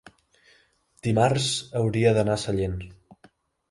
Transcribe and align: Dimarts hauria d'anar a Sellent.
Dimarts 1.09 1.51
hauria 1.83 2.17
d'anar 2.19 2.39
a 2.41 2.43
Sellent. 2.49 2.79